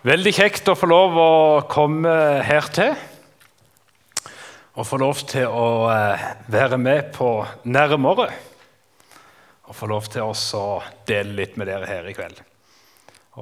[0.00, 1.32] Veldig kjekt å få lov å
[1.68, 2.10] komme
[2.40, 2.94] hertil.
[4.80, 7.28] Og få lov til å eh, være med på
[7.68, 8.30] nærmere.
[9.68, 12.40] Og få lov til å dele litt med dere her i kveld.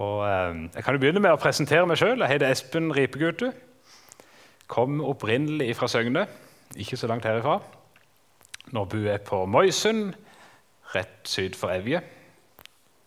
[0.02, 2.25] Og eh, jeg kan jo begynne med å presentere meg sjøl.
[2.25, 3.52] Jeg heter Espen Ripegutu.
[4.66, 6.27] Kom opprinnelig fra Søgne,
[6.75, 7.61] ikke så langt herifra.
[8.75, 10.11] Nå bor jeg på Moisund,
[10.90, 12.02] rett syd for Evje.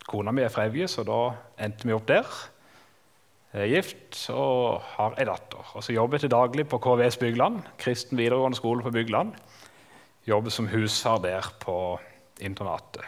[0.07, 1.19] Kona mi er fra Evje, så da
[1.59, 2.31] endte vi opp der.
[3.51, 5.73] Er gift og har ei datter.
[5.75, 9.33] Og så jobber jeg til daglig på KVS Bygland, kristen videregående skole på Bygland.
[10.27, 11.75] Jobber som husherr der på
[12.39, 13.03] internatet.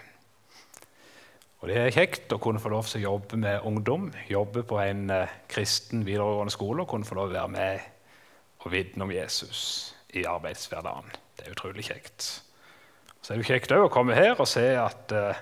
[1.63, 4.81] Og Det er kjekt å kunne få lov til å jobbe med ungdom, jobbe på
[4.83, 9.07] en eh, kristen videregående skole og kunne få lov til å være med og vitne
[9.07, 9.61] om Jesus
[10.11, 11.07] i arbeidshverdagen.
[11.38, 12.27] Det er utrolig kjekt.
[13.23, 15.39] Så er det kjekt å komme her og se at uh,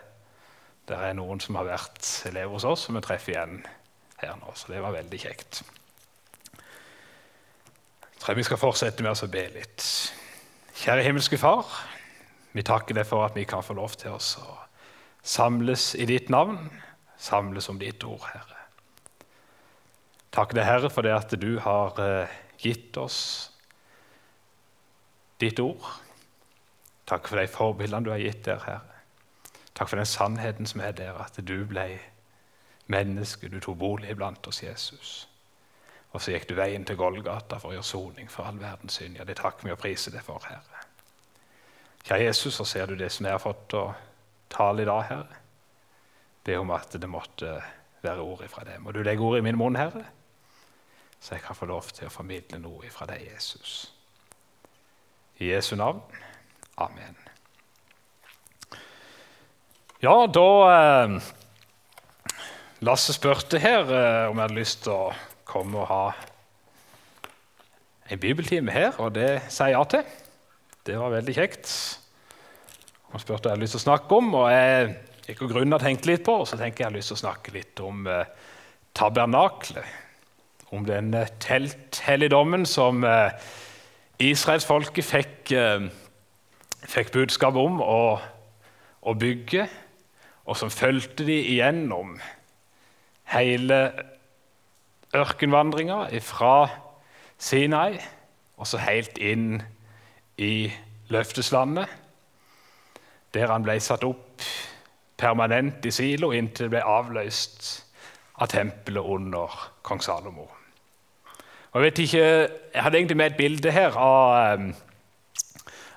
[0.85, 3.61] det er noen som har vært elever hos oss, som vi treffer igjen
[4.21, 5.61] her nå, så det var veldig kjekt.
[8.11, 9.85] Jeg tror vi skal fortsette med å be litt.
[10.81, 11.65] Kjære himmelske Far,
[12.53, 14.47] vi takker deg for at vi kan få lov til oss å
[15.21, 16.57] samles i ditt navn,
[17.21, 18.59] samles om ditt ord, Herre.
[20.31, 23.19] Takk deg, Herre, for det at du har eh, gitt oss
[25.41, 25.83] ditt ord.
[27.09, 29.01] Takk for de forbildene du har gitt der, Herre.
[29.75, 31.87] Takk for den sannheten som er der, at du ble
[32.91, 33.49] menneske.
[33.49, 35.11] Du tok bolig blant oss, Jesus.
[36.11, 39.17] Og så gikk du veien til Golgata for å gjøre soning for all verdens synd.
[39.19, 40.87] Ja, det takker vi og priser deg for, Herre.
[42.03, 43.85] Kjære Jesus, så ser du det som jeg har fått å
[44.51, 45.39] tale i dag, Herre.
[46.43, 47.59] Be om at det måtte
[48.01, 48.81] være ord ifra deg.
[48.81, 50.03] Må du legge ord i min munn, Herre,
[51.21, 53.91] så jeg kan få lov til å formidle noe ifra deg, Jesus.
[55.37, 56.01] I Jesu navn.
[56.81, 57.17] Amen.
[60.01, 61.15] Ja, da eh,
[62.81, 65.11] Lasse spurte her eh, om jeg hadde lyst til å
[65.45, 66.05] komme og ha
[68.09, 70.15] en bibeltime her, og det sier jeg ja til.
[70.89, 71.69] Det var veldig kjekt.
[73.11, 74.89] Han spurte hva jeg hadde lyst til å snakke om, og jeg
[75.27, 77.21] gikk og grunna tenkte litt på, og så tenker jeg jeg har lyst til å
[77.21, 78.33] snakke litt om eh,
[78.97, 79.95] tabernaklet.
[80.73, 83.29] Om den eh, telthelligdommen som eh,
[84.25, 85.85] israelsfolket fikk, eh,
[86.89, 88.03] fikk budskap om å,
[89.05, 89.69] å bygge,
[90.49, 92.17] og som fulgte de igjennom
[93.31, 93.81] hele
[95.15, 96.55] ørkenvandringa fra
[97.41, 97.99] Sinai
[98.57, 99.61] og så helt inn
[100.41, 100.71] i
[101.11, 101.87] løfteslandet,
[103.33, 104.45] der han ble satt opp
[105.21, 107.69] permanent i silo inntil det ble avløst
[108.41, 110.47] av tempelet under kong Salomo.
[111.71, 112.23] Og Jeg vet ikke,
[112.73, 114.73] jeg hadde egentlig med et bilde her av, eh,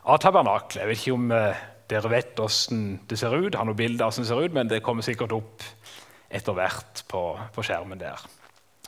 [0.05, 0.81] av tabernaklet.
[0.81, 4.13] Jeg vet ikke om uh, dere vet hvordan det ser ut, har noe bilde av
[4.13, 5.65] hvordan det ser ut, men det kommer sikkert opp
[6.35, 8.23] etter hvert på, på skjermen der.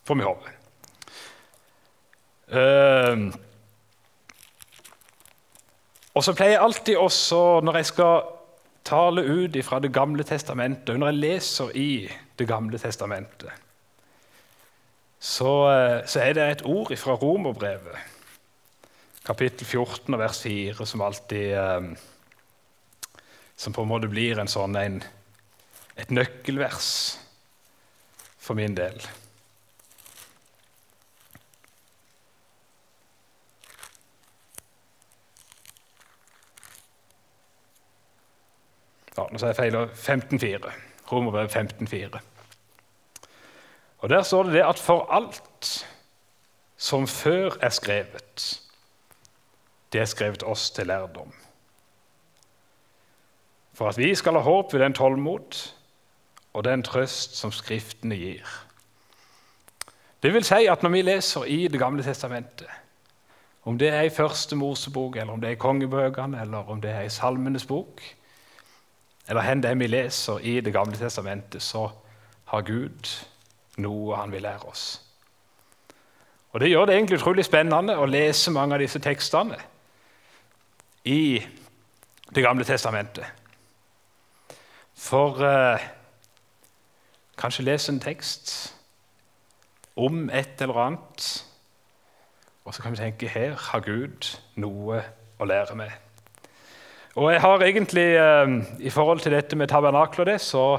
[0.07, 0.55] Får vi håpe.
[2.47, 3.33] Uh,
[6.15, 8.29] og så pleier jeg alltid også, når jeg skal
[8.87, 11.91] tale ut fra Det gamle testamentet, og når jeg leser i
[12.39, 13.51] Det gamle testamentet,
[15.19, 17.99] så, uh, så er det et ord fra Romerbrevet,
[19.27, 21.97] kapittel 14 og vers 4, som alltid uh,
[23.57, 24.99] Som på en måte blir en sånn, en,
[25.97, 27.17] et nøkkelvers
[28.47, 29.01] for min del.
[39.17, 39.77] Ja, nå sa jeg feil.
[39.99, 40.73] 15,4.
[41.11, 42.21] Romerbrev 15,4.
[43.99, 45.87] Og Der står det det at for alt
[46.77, 48.63] som før er skrevet,
[49.93, 51.33] det er skrevet oss til lærdom.
[53.75, 55.57] For at vi skal ha håp ved den tålmod
[56.57, 58.49] og den trøst som Skriftene gir.
[60.23, 62.67] Det vil si at Når vi leser i Det gamle testamentet,
[63.65, 66.91] om det er i Første Mosebok, eller om det er i kongebøkene, eller om det
[66.91, 68.03] er i Salmenes bok,
[69.29, 71.91] eller hen det vi leser i Det gamle testamentet, så
[72.45, 73.27] har Gud
[73.77, 75.03] noe han vil lære oss.
[76.53, 79.59] Og Det gjør det egentlig utrolig spennende å lese mange av disse tekstene
[81.05, 81.43] i
[82.35, 83.25] Det gamle testamentet.
[84.95, 85.96] For uh,
[87.37, 88.75] Kanskje lese en tekst
[89.97, 91.45] om et eller annet,
[92.65, 95.03] og så kan vi tenke her har Gud noe
[95.39, 95.93] å lære meg.
[97.17, 100.79] Og jeg har egentlig, eh, I forhold til dette med tabernakel og det, så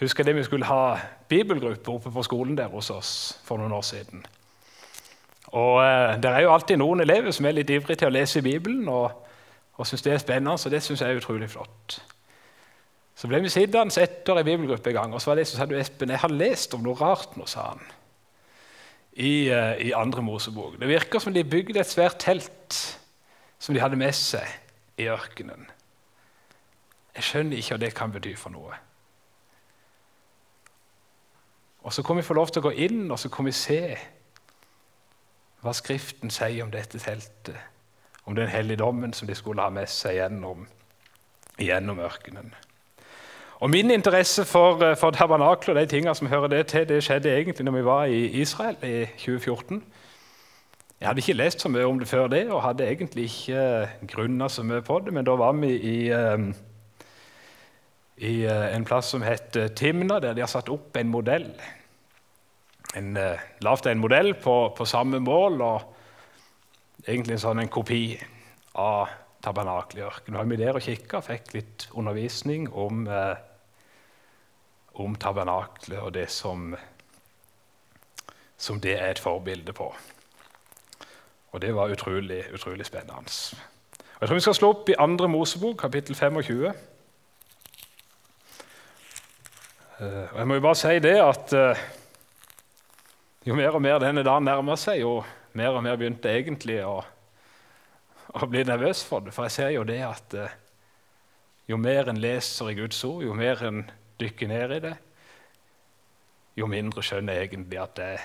[0.00, 3.72] husker jeg det vi skulle ha bibelgruppe oppe på skolen der hos oss for noen
[3.72, 4.26] år siden.
[5.46, 8.38] Og eh, Det er jo alltid noen elever som er litt ivrige til å lese
[8.38, 9.10] i Bibelen og,
[9.74, 12.02] og syns det er spennende, så det syns jeg er utrolig flott.
[13.22, 16.10] Så ble vi sittende etter en gang, og så var det som sa du, Espen,
[16.10, 17.84] jeg har lest om noe rart nå, sa han.
[19.12, 20.80] i, eh, i andre Mosebok.
[20.80, 22.98] Det virker som de bygde et svært telt
[23.58, 24.48] som de hadde med seg
[24.98, 25.68] i ørkenen.
[27.14, 28.74] Jeg skjønner ikke hva det kan bety for noe.
[31.82, 33.98] Og Så kan vi få lov til å gå inn og så kan vi se
[35.62, 37.56] hva Skriften sier om dette teltet,
[38.24, 40.66] om den helligdommen som de skulle ha med seg gjennom,
[41.58, 42.54] gjennom ørkenen.
[43.62, 47.04] Og Min interesse for, eh, for tabernakler og de tingene som hører det til, det
[47.04, 49.82] skjedde egentlig når vi var i Israel i 2014.
[51.00, 54.08] Jeg hadde ikke lest så mye om det før det, og hadde egentlig ikke eh,
[54.10, 56.54] grunna så mye på det, men da var vi i, um,
[58.16, 61.46] i en plass som het Timna, der de har satt opp en modell.
[62.96, 63.18] En,
[63.60, 68.18] Lagd en modell på, på, samme mål, og egentlig en sånn en kopi
[68.74, 69.06] av
[69.42, 70.38] tabernakelet i ørkenen.
[70.38, 73.36] Var vi der og kikka fikk litt undervisning om uh,
[74.94, 76.74] om tabernaklet og det som,
[78.56, 79.88] som det er et forbilde på.
[81.52, 83.32] Og det var utrolig, utrolig spennende.
[84.14, 86.72] Og jeg tror Vi skal slå opp i andre Mosebok, kapittel 25.
[90.00, 91.82] Eh, og jeg må jo bare si det at eh,
[93.46, 95.22] jo mer og mer denne dagen nærmer seg, jo
[95.52, 97.02] mer og mer begynte jeg egentlig å,
[98.32, 99.34] å, bli nervøs for det.
[99.34, 100.54] For jeg ser jo det at eh,
[101.68, 103.84] jo mer en leser i Guds ord, jo mer en
[104.22, 104.94] dykker ned i det,
[106.56, 108.22] jo mindre skjønner jeg egentlig at jeg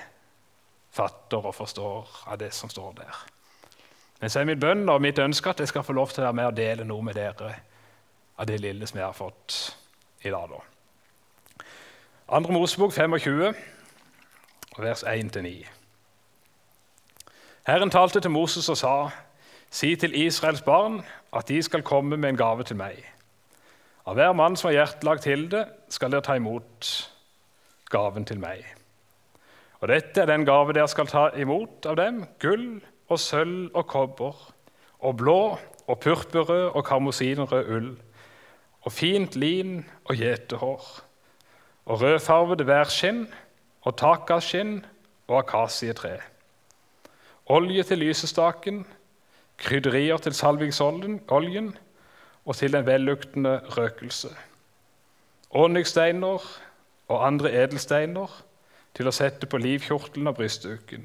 [0.92, 3.20] fatter og forstår av det som står der.
[4.20, 6.28] Men så er min bønn og mitt ønske at jeg skal få lov til å
[6.28, 7.52] være med og dele noe med dere
[8.38, 9.58] av det lille som jeg har fått
[10.26, 10.50] i dag.
[10.50, 11.64] da.
[12.28, 13.54] Andre Mosebok 25,
[14.78, 15.54] vers 1-9.
[17.68, 19.10] Herren talte til Moses og sa,
[19.70, 21.02] Si til Israels barn
[21.36, 23.04] at de skal komme med en gave til meg.
[24.08, 26.88] Av hver mann som har hjertelag til det, skal dere ta imot
[27.92, 28.62] gaven til meg.
[29.82, 32.80] Og dette er den gave dere skal ta imot av dem gull
[33.12, 34.38] og sølv og kobber
[35.04, 37.90] og blå og purpurrød og karmosinrød ull
[38.80, 40.86] og fint lin og gjetehår
[41.88, 43.26] og rødfarvede værskinn
[43.84, 44.78] og takaskinn
[45.28, 46.16] og akasietre.
[47.48, 48.82] Olje til lysestaken,
[49.60, 51.76] krydderier til salvingsoljen
[52.48, 54.30] og til en velluktende røkelse.
[55.50, 56.44] Onyxsteiner
[57.08, 58.32] og andre edelsteiner
[58.96, 61.04] til å sette på livkjortelen og brystduken.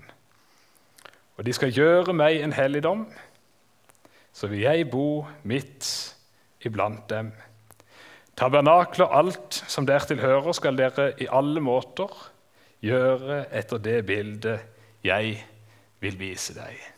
[1.36, 3.08] Og de skal gjøre meg en helligdom,
[4.34, 6.16] så vil jeg bo midt
[6.64, 7.34] iblant dem.
[8.40, 12.10] Tabernakler, alt som dertil hører, skal dere i alle måter
[12.84, 14.64] gjøre etter det bildet
[15.04, 15.38] jeg
[16.00, 16.93] vil vise deg.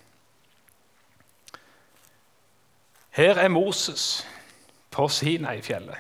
[3.15, 4.27] Her er Moses
[4.91, 5.95] på Sinai-fjellet.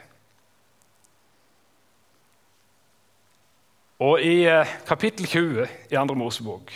[3.99, 6.71] Og I eh, kapittel 20 i andre Mosebok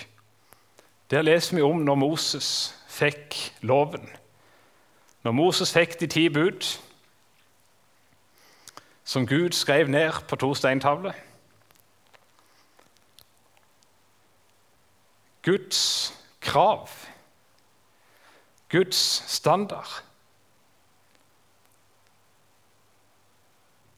[1.12, 4.10] der leser vi om når Moses fikk loven.
[5.24, 6.80] Når Moses fikk de ti bud,
[9.04, 11.14] som Gud skrev ned på to steintavler.
[15.44, 16.90] Guds krav,
[18.70, 20.09] Guds standard.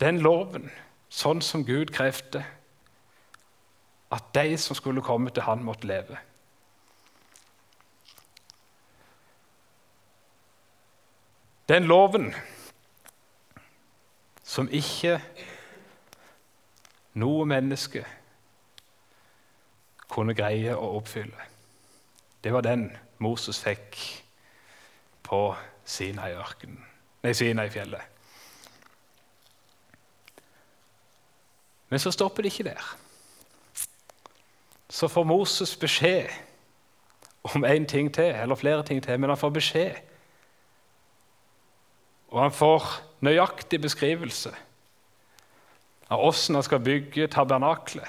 [0.02, 0.72] Den loven
[1.12, 2.42] sånn som Gud krevde
[4.12, 6.18] at de som skulle komme til han, måtte leve.
[11.70, 12.34] Den loven
[14.44, 15.22] som ikke
[17.22, 18.04] noe menneske
[20.12, 21.48] kunne greie å oppfylle.
[22.44, 22.90] Det var den
[23.24, 24.00] Moses fikk
[25.24, 25.44] på
[25.86, 26.82] Sinai-ørkenen,
[27.24, 28.21] Sinai-fjellet.
[31.92, 32.96] Men så stopper det ikke der.
[34.90, 36.32] Så får Moses beskjed
[37.44, 39.96] om én ting til, eller flere ting til, men han får beskjed.
[42.32, 42.84] Og han får
[43.20, 44.56] nøyaktig beskrivelse
[46.12, 48.08] av åssen han skal bygge tabernaklet.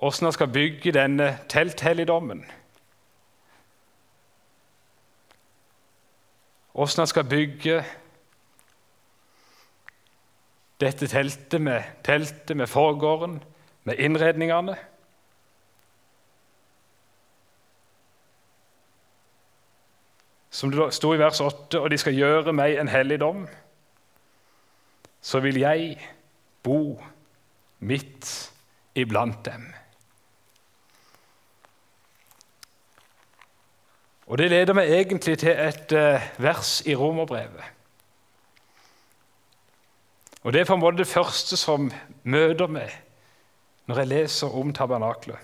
[0.00, 2.44] Åssen han skal bygge denne telthelligdommen.
[6.74, 7.82] Åssen han skal bygge
[10.80, 13.42] dette teltet med, teltet med forgården,
[13.84, 14.76] med innredningene.
[20.50, 23.44] Som det sto i vers 8, og de skal gjøre meg en helligdom,
[25.20, 26.00] så vil jeg
[26.62, 27.00] bo
[27.78, 28.50] midt
[28.94, 29.68] iblant dem.
[34.30, 37.79] Og Det leder meg egentlig til et eh, vers i Romerbrevet.
[40.42, 41.90] Og Det er på en måte det første som
[42.24, 42.92] møter meg
[43.90, 45.38] når jeg leser om tabernaklet.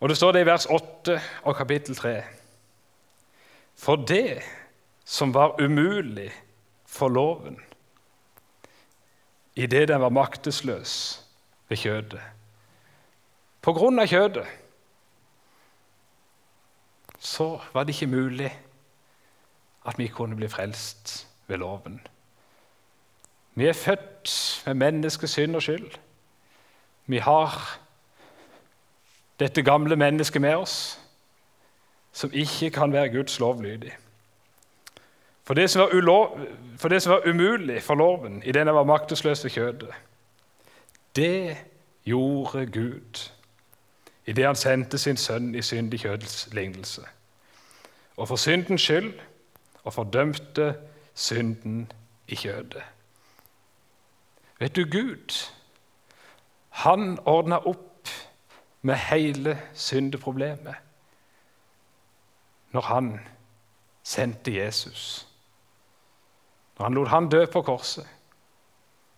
[0.00, 2.22] Og Det står det i vers 8 av kapittel 3.
[3.76, 4.42] For det
[5.04, 6.30] som var umulig
[6.86, 7.58] for loven,
[9.56, 11.24] idet den var maktesløs
[11.68, 12.20] ved kjødet.
[13.60, 14.46] På grunn av kjødet
[17.18, 18.50] så var det ikke mulig
[19.86, 22.00] at vi kunne bli frelst ved loven.
[23.54, 25.90] Vi er født med menneskets synd og skyld.
[27.06, 27.78] Vi har
[29.40, 31.00] dette gamle mennesket med oss,
[32.12, 33.92] som ikke kan være Guds lovlydig.
[35.44, 36.40] For det som var, ulov,
[36.78, 39.90] for det som var umulig for loven i den var maktesløs ved kjødet,
[41.16, 41.56] det
[42.04, 43.30] gjorde Gud
[44.26, 47.02] idet han sendte sin sønn i syndig kjødels lignelse.
[48.16, 49.12] Og for syndens skyld
[49.84, 50.74] og fordømte
[51.14, 51.92] synden
[52.28, 52.82] i kjødet.
[54.58, 55.50] Vet du, Gud,
[56.70, 58.08] han ordna opp
[58.82, 60.74] med hele syndeproblemet
[62.74, 63.20] når han
[64.02, 65.28] sendte Jesus.
[66.78, 68.08] Når han lot han dø på korset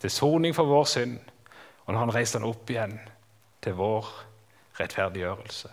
[0.01, 1.19] til soning for vår synd,
[1.87, 2.99] og når han reiste han opp igjen
[3.63, 4.09] til vår
[4.81, 5.69] rettferdiggjørelse.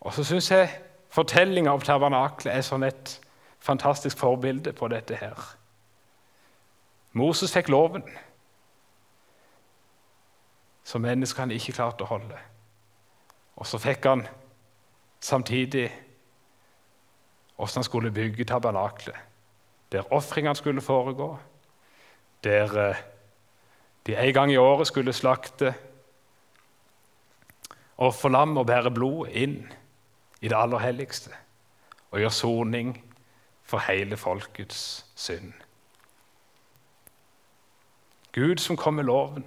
[0.00, 0.70] Og så syns jeg
[1.10, 3.16] fortellinga om tabernaklet er sånn et
[3.60, 5.38] fantastisk forbilde på dette her.
[7.12, 8.04] Moses fikk loven,
[10.86, 12.38] som menneskene ikke klarte å holde.
[13.58, 14.24] Og så fikk han
[15.20, 15.88] samtidig
[17.60, 19.16] hvordan han skulle bygge tabernaklet,
[19.92, 21.34] der ofringene skulle foregå,
[22.44, 23.02] der eh,
[24.06, 25.74] de en gang i året skulle slakte
[28.00, 29.58] offerlam og bære blod inn
[30.40, 31.30] i det aller helligste
[32.10, 32.94] og gjør soning
[33.62, 35.52] for hele folkets synd.
[38.32, 39.44] Gud som kom med loven,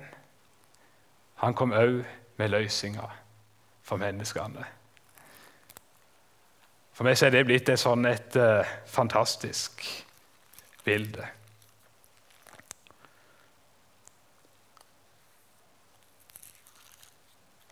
[1.36, 2.04] han kom òg
[2.38, 3.20] med løsninger
[3.82, 4.66] for menneskene.
[6.94, 9.82] For meg er det blitt et sånn et uh, fantastisk
[10.86, 11.26] bilde.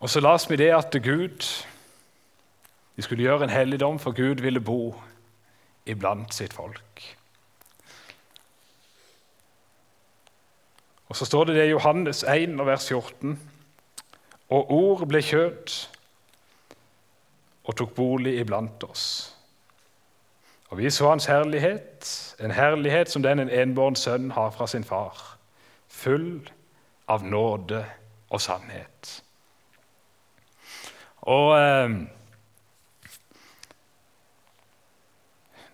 [0.01, 1.45] Og så las vi det at Gud
[2.95, 4.95] de skulle gjøre en helligdom, for Gud ville bo
[5.85, 7.17] iblant sitt folk.
[11.11, 13.39] Og Så står det det i Johannes 1, vers 14.
[14.49, 15.73] Og ord ble kjøtt
[17.63, 19.35] og tok bolig iblant oss.
[20.71, 24.87] Og vi så hans herlighet, en herlighet som den en enbåren sønn har fra sin
[24.87, 25.37] far,
[25.87, 26.47] full
[27.11, 27.83] av nåde
[28.29, 29.11] og sannhet.
[31.27, 31.89] Og eh,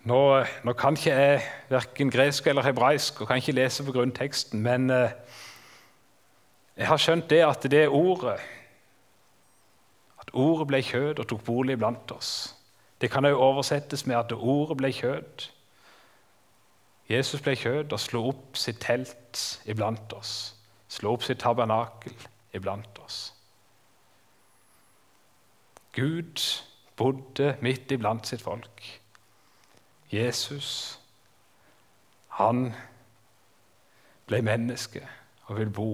[0.08, 0.20] nå,
[0.64, 4.90] nå, kan ikke jeg verken gresk eller hebraisk og kan ikke lese på grunnteksten, men
[4.90, 5.12] eh,
[6.78, 8.38] jeg har skjønt det at det ordet
[10.20, 12.54] At ordet ble kjød og tok bolig blant oss.
[13.00, 15.46] Det kan òg oversettes med at ordet ble kjød.
[17.08, 20.54] Jesus ble kjød og slo opp sitt telt iblant oss.
[20.88, 22.12] Slo opp sitt tabernakel
[22.52, 23.32] iblant oss.
[25.96, 26.42] Gud
[26.96, 28.82] bodde midt iblant sitt folk.
[30.12, 31.00] Jesus,
[32.28, 32.72] han
[34.28, 35.02] ble menneske
[35.48, 35.90] og vil bo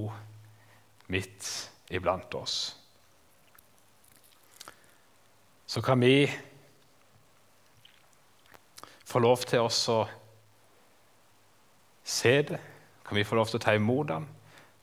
[1.10, 1.48] midt
[1.90, 2.76] iblant oss.
[5.66, 6.28] Så kan vi
[9.04, 9.70] få lov til å
[12.04, 12.60] se det,
[13.04, 14.26] kan vi få lov til å ta imot ham,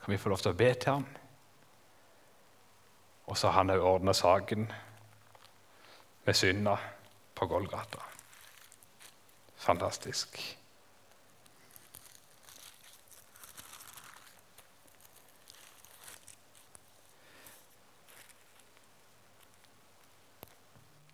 [0.04, 1.10] kan vi få lov til å be til ham.
[3.32, 4.66] Og så har han òg ordna saken
[6.26, 6.76] med synda
[7.36, 8.11] på Golgata.
[9.62, 10.40] Fantastisk.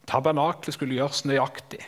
[0.08, 1.82] Tabernaklet skulle gjøres nøyaktig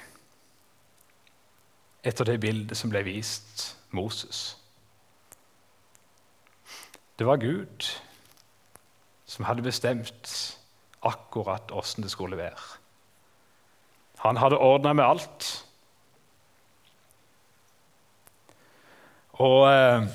[2.04, 3.64] etter det bildet som ble vist
[3.96, 4.58] Moses.
[7.20, 7.88] Det var Gud
[9.30, 10.36] som hadde bestemt
[11.06, 12.60] akkurat åssen det skulle være.
[14.26, 15.66] Han hadde ordna med alt.
[19.40, 20.08] Og eh,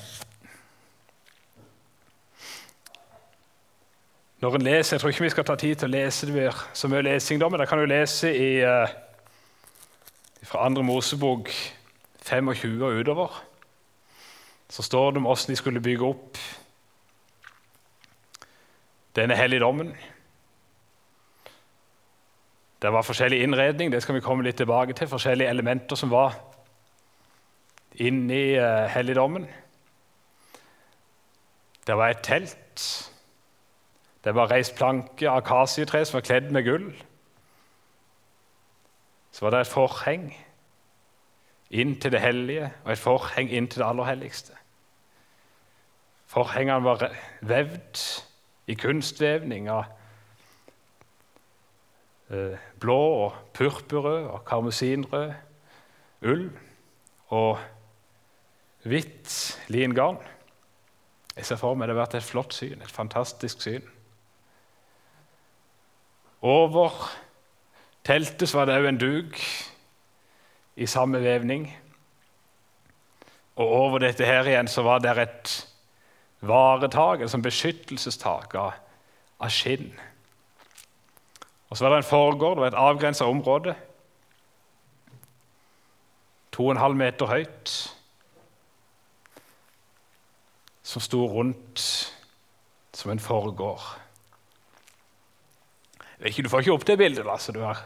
[4.41, 6.89] Når en leser, Jeg tror ikke vi skal ta tid til å lese det så
[6.89, 8.85] mye lesing, da, men da kan du lese i, uh,
[10.45, 10.83] fra 2.
[10.85, 11.49] Mosebok
[12.29, 13.39] 25 og utover.
[14.69, 16.39] Så står det om hvordan de skulle bygge opp
[19.17, 19.95] denne helligdommen.
[22.83, 25.09] Det var forskjellig innredning, det skal vi komme litt tilbake til.
[25.09, 26.37] Forskjellige elementer som var
[27.95, 29.47] inni i helligdommen.
[31.87, 33.11] Det var et telt
[34.25, 36.87] Det var reist planke av akasietre som var kledd med gull.
[39.33, 40.31] Så var det et forheng
[41.71, 44.57] inn til det hellige og et forheng inn til det aller helligste.
[46.27, 47.05] Forhengene var
[47.45, 48.01] vevd
[48.67, 49.85] i kunstvevning av
[52.33, 55.35] eh, blå og purpurrød og karmosinrød
[56.25, 56.49] ull
[57.29, 57.59] og
[58.85, 60.21] hvitt lingarn.
[61.35, 63.85] Jeg ser for meg det har vært et flott syn, et fantastisk syn.
[66.45, 66.93] Over
[68.05, 69.41] teltet var det òg en duk
[70.77, 71.67] i samme vevning.
[73.57, 75.55] Og over dette her igjen så var det et
[76.45, 78.75] varetak, et sånn beskyttelsestak av,
[79.53, 79.93] skinn.
[81.69, 83.75] Og så var det en forgård, det var et avgrensa område.
[86.55, 87.73] To og en halv meter høyt.
[90.95, 91.81] Som sto rundt
[92.95, 93.83] som en forgård.
[96.23, 97.53] Ikke, du får ikke opp det bildet, Lasse?
[97.53, 97.81] du har.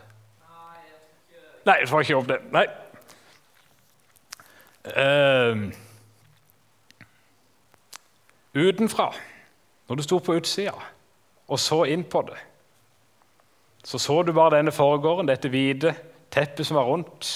[1.65, 2.37] Nei, du får ikke opp det.
[2.53, 2.67] Nei.
[4.93, 5.73] Uh,
[8.53, 9.07] utenfra,
[9.88, 10.77] når du sto på utsida
[11.49, 12.37] og så inn på det,
[13.85, 15.95] så så du bare denne forgården, dette hvite
[16.29, 17.33] teppet som var rundt,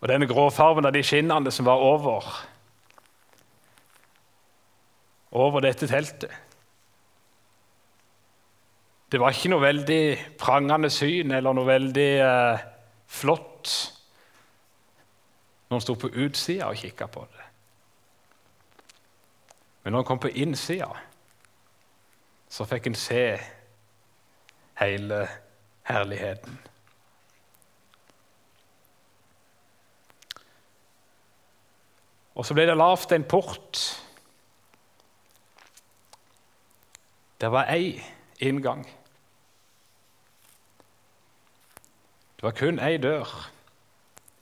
[0.00, 2.32] og denne gråfargen av de skinnene som var over,
[5.32, 6.30] over dette teltet.
[9.12, 10.04] Det var ikke noe veldig
[10.40, 12.62] prangende syn eller noe veldig eh,
[13.12, 13.72] flott
[15.68, 17.46] når en sto på utsida og kikka på det.
[19.82, 20.88] Men når han kom på innsida,
[22.48, 23.24] så fikk en se
[24.80, 25.22] hele
[25.88, 26.58] herligheten.
[32.32, 33.80] Og så ble det lavt en port.
[37.42, 38.00] Det var én
[38.38, 38.84] inngang.
[42.36, 43.50] Det var kun én dør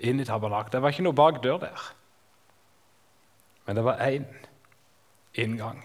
[0.00, 0.72] inn i tabernaklet.
[0.72, 1.94] Det var ikke noe bak dør der.
[3.66, 4.24] Men det var én
[5.34, 5.80] inngang.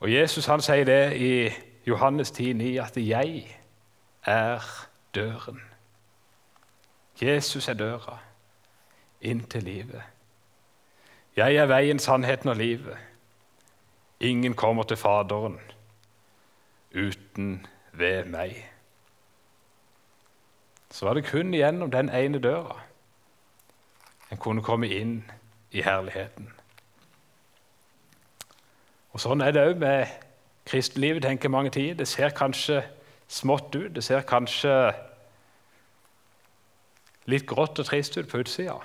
[0.00, 1.50] Og Jesus han sier det i
[1.86, 3.60] Johannes 10,9 at 'jeg
[4.24, 5.60] er døren'.
[7.22, 8.18] Jesus er døra
[9.20, 10.02] inn til livet.
[11.36, 12.96] Jeg er veien, sannheten og livet.
[14.20, 15.60] Ingen kommer til Faderen
[16.94, 18.56] uten ved meg.
[20.90, 22.80] Så var det kun gjennom den ene døra
[24.30, 25.18] en kunne komme inn
[25.70, 26.48] i herligheten.
[29.12, 30.10] Og Sånn er det òg med
[30.66, 31.94] kristenlivet, tenker mange tider.
[32.00, 32.82] Det ser kanskje
[33.28, 34.72] smått ut, det ser kanskje
[37.30, 38.76] litt grått og trist ut på utsida.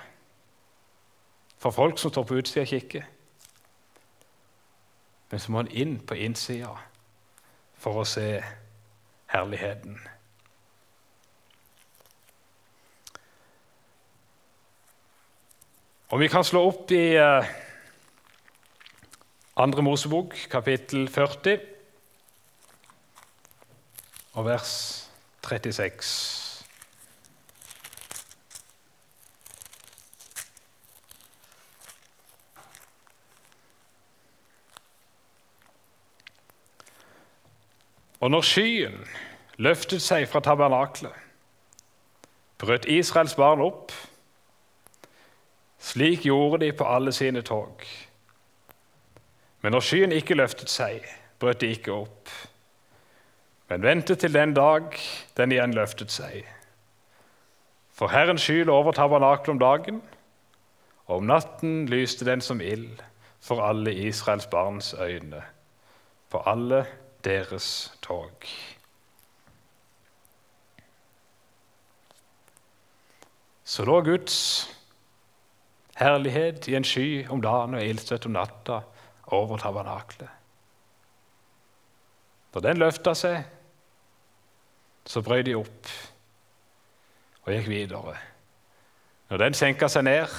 [1.58, 3.04] For folk som står på utsida og kikker.
[5.32, 6.74] Men så må en inn på innsida
[7.80, 8.26] for å se
[9.32, 9.96] herligheten.
[16.12, 17.48] Og Vi kan slå opp i uh,
[19.56, 21.64] Andre Mosebok, kapittel 40,
[24.36, 24.76] og vers
[25.48, 26.41] 36.
[38.22, 39.00] Og når skyen
[39.58, 41.14] løftet seg fra tabernaklet,
[42.62, 43.90] brøt Israels barn opp
[45.82, 47.82] slik gjorde de på alle sine tog.
[49.62, 51.02] Men når skyen ikke løftet seg,
[51.42, 52.30] brøt de ikke opp,
[53.68, 54.94] men ventet til den dag
[55.36, 56.46] den igjen løftet seg.
[57.90, 60.02] For Herren sky over tabernaklet om dagen,
[61.06, 63.02] og om natten lyste den som ild
[63.42, 65.42] for alle Israels barns øyne,
[66.30, 66.84] på alle
[67.24, 68.46] deres tog.
[73.64, 74.38] Så lå Guds
[75.96, 78.80] herlighet i en sky om dagen og ildstøtt om natta
[79.32, 80.28] over tabernaklet.
[82.52, 83.44] Når den løfta seg,
[85.08, 85.92] så brøt de opp
[87.42, 88.16] og gikk videre.
[89.30, 90.34] Når den senka seg ned,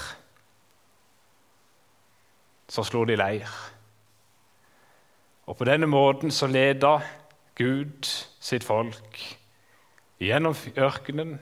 [2.69, 3.50] så slo de leir.
[5.45, 6.97] Og på denne måten så leda
[7.56, 8.08] Gud
[8.39, 9.19] sitt folk
[10.23, 11.36] gjennom ørkenen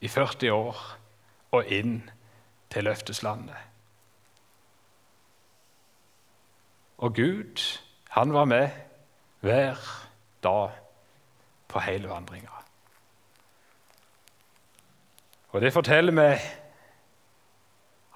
[0.00, 0.82] i 40 år
[1.52, 2.02] og inn
[2.72, 3.56] til løfteslandet.
[7.02, 8.68] Og Gud, han var med
[9.40, 9.80] hver
[10.42, 10.70] dag
[11.68, 12.62] på hele vandringa.
[15.52, 16.38] Og det forteller meg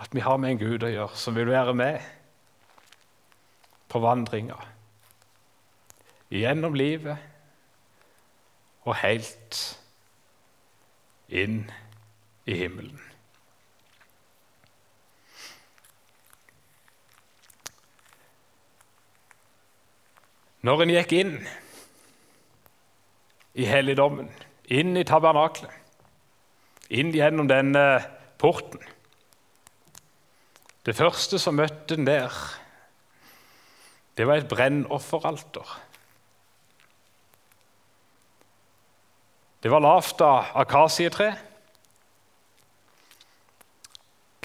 [0.00, 2.00] at vi har med en Gud å gjøre som vil være med
[3.88, 4.75] på vandringa
[6.32, 7.18] gjennom livet
[8.86, 9.60] og helt
[11.28, 11.64] inn
[12.46, 13.02] i himmelen.
[20.66, 21.34] Når en gikk inn
[23.54, 24.30] i helligdommen,
[24.66, 25.70] inn i tabernaklet,
[26.90, 27.82] inn gjennom denne
[28.38, 28.82] porten
[30.86, 32.30] Det første som møtte en der,
[34.14, 35.66] det var et brennofferalter.
[39.62, 41.30] Det var lavt av akasietre,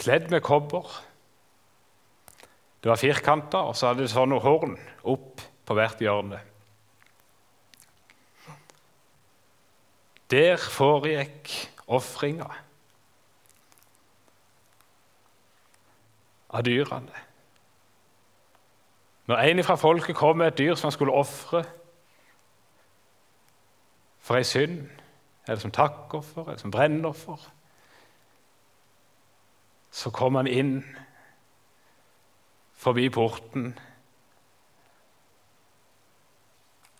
[0.02, 0.88] kledd med kobber.
[2.82, 6.39] Det var firkanta, og så hadde det sånne horn opp på hvert hjørne.
[10.32, 11.52] Der foregikk
[11.91, 12.47] ofringa
[16.52, 17.28] av dyrene.
[19.28, 21.62] Når en fra folket kom med et dyr som han skulle ofre
[24.21, 24.89] for ei synd,
[25.47, 27.47] eller som takkoffer eller som brennoffer,
[29.91, 30.75] så kom han inn
[32.82, 33.73] forbi porten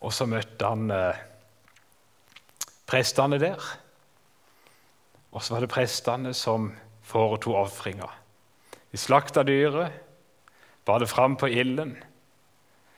[0.02, 1.18] Og så møtte han eh,
[2.90, 3.60] prestene der.
[5.32, 6.72] Og så var det prestene som
[7.06, 8.08] foretok ofringa.
[8.92, 9.94] De slakta dyret,
[10.84, 11.94] bar det fram på ilden,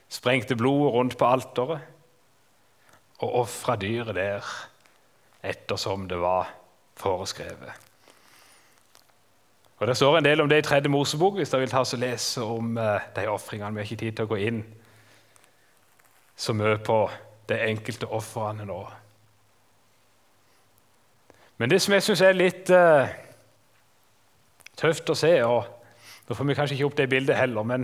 [0.08, 1.84] sprengte blodet rundt på alteret
[3.22, 4.48] og ofra dyret der
[5.44, 6.50] ettersom det var
[6.96, 7.84] foreskrevet.
[9.78, 11.92] Og Det står en del om det i Tredje Mosebok, hvis dere vil ta oss
[11.92, 13.74] og lese om uh, de ofringene.
[13.74, 14.62] Vi har ikke tid til å gå inn
[16.36, 16.98] så mye på
[17.48, 18.78] de enkelte ofrene nå.
[21.58, 23.10] Men det som jeg syns er litt uh,
[24.80, 25.70] tøft å se og
[26.24, 27.82] Nå får vi kanskje ikke opp det bildet heller, men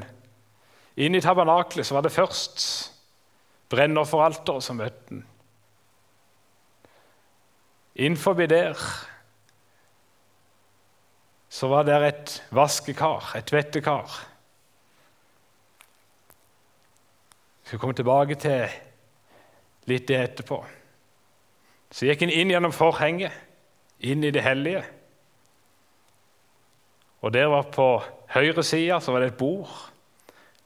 [0.96, 2.62] inne i tabernaklet var det først
[3.68, 5.20] brennofferalteret som møtte den.
[8.00, 8.78] Innenfor der
[11.50, 14.30] så var det et vaskekar, et tvettekar.
[17.70, 18.64] skal komme tilbake til
[19.86, 20.56] litt det etterpå.
[21.94, 23.30] Så gikk han inn gjennom forhenget,
[24.02, 24.80] inn i det hellige.
[27.22, 28.02] Og Der var på
[28.34, 29.70] høyre side var det et bord.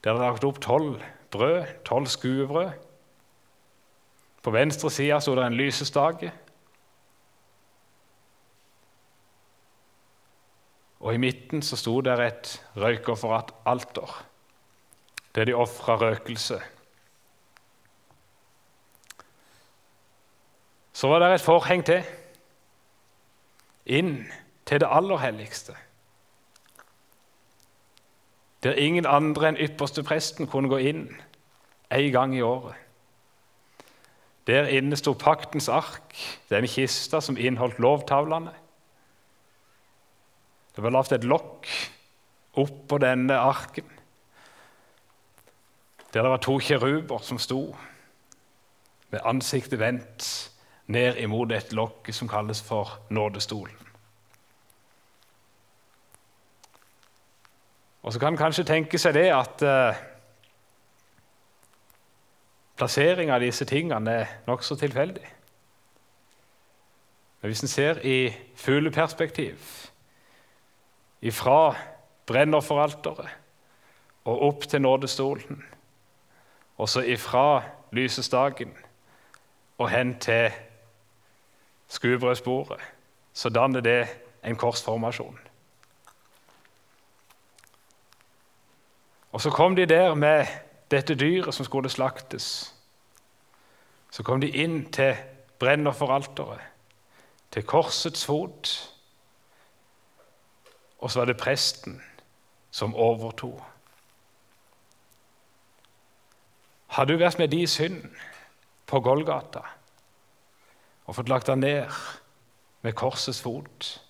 [0.05, 2.71] Der var det lagt opp tolv brød, tolv skuebrød.
[4.43, 6.33] På venstre side sto det en lysestake.
[11.05, 14.15] Og i midten så sto det et røykofferalter,
[15.35, 16.63] der de ofra røkelse
[20.95, 22.05] Så var det et forheng til.
[23.87, 24.27] Inn
[24.67, 25.75] til det aller helligste.
[28.63, 31.09] Der ingen andre enn ypperste presten kunne gå inn
[31.93, 32.79] én gang i året.
[34.47, 36.15] Der inne sto paktens ark,
[36.49, 38.55] den kista som inneholdt lovtavlene.
[40.75, 41.69] Det var lagt et lokk
[42.59, 43.87] oppå denne arken,
[46.15, 47.77] der det var to kiruber som sto
[49.11, 50.51] med ansiktet vendt
[50.87, 53.79] ned imot et lokk som kalles for nådestolen.
[58.03, 59.97] Og Så kan en kanskje tenke seg det at eh,
[62.77, 65.25] plassering av disse tingene er nokså tilfeldig.
[67.41, 69.84] Men hvis en ser i fugleperspektiv,
[71.25, 71.75] ifra
[72.29, 73.29] brennofferalteret
[74.25, 75.65] og opp til nådestolen,
[76.79, 78.73] og så ifra lysestaken
[79.79, 80.53] og hen til
[81.89, 82.81] skuebrødsbordet.
[83.33, 84.09] så danner det
[84.45, 85.39] en korsformasjon.
[89.33, 90.47] Og Så kom de der med
[90.91, 92.75] dette dyret som skulle slaktes.
[94.11, 95.17] Så kom de inn til
[95.59, 96.61] brennofferalteret,
[97.51, 98.94] til korsets fot.
[100.99, 102.03] Og så var det presten
[102.71, 103.63] som overtok.
[106.95, 108.05] Har du vært med de synd
[108.87, 109.65] på Golgata?
[111.05, 111.93] og fått lagt den ned
[112.83, 114.01] med korsets fot.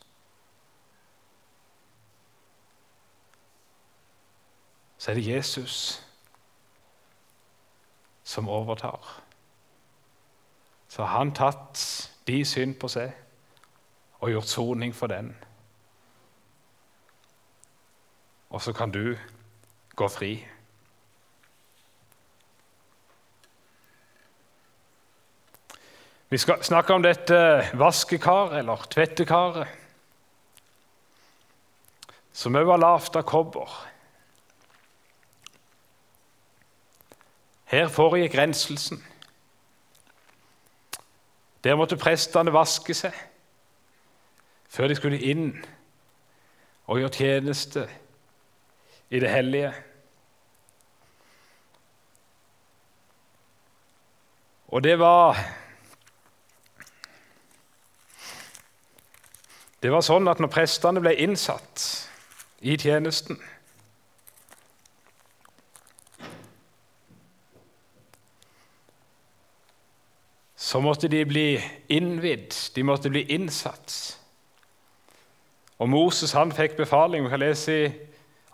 [4.98, 6.02] Så er det Jesus
[8.24, 9.22] som overtar.
[10.88, 11.80] Så har han tatt
[12.26, 13.12] de synd på seg
[14.20, 15.34] og gjort soning for den.
[18.54, 19.16] Og så kan du
[19.96, 20.46] gå fri.
[26.28, 27.38] Vi skal snakke om dette
[27.74, 29.66] vaskekaret, eller tvettekaret,
[32.32, 33.74] som òg var lavt av kobber.
[37.74, 39.02] Her foregikk renselsen.
[41.64, 43.18] Der måtte prestene vaske seg
[44.70, 45.52] før de skulle inn
[46.86, 47.86] og gjøre tjeneste
[49.14, 49.74] i det hellige.
[54.68, 55.38] Og det var
[59.82, 61.82] Det var sånn at når prestene ble innsatt
[62.64, 63.36] i tjenesten
[70.56, 71.60] Så måtte de bli
[71.92, 73.92] innvidd, de måtte bli innsatt.
[75.78, 77.22] Og Moses han fikk befaling.
[77.24, 77.92] Vi kan lese i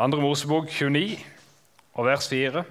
[0.01, 0.07] 2.
[0.17, 1.19] Mosebok 29
[1.93, 2.63] og vers 4.